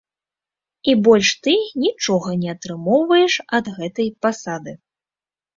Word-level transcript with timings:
І 0.93 0.95
больш 1.07 1.29
ты 1.47 1.53
нічога 1.83 2.29
не 2.45 2.49
атрымоўваеш 2.55 3.33
ад 3.59 3.65
гэтай 3.77 4.09
пасады. 4.25 4.77